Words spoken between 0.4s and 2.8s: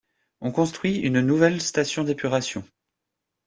construit une nouvelle station d'épuration.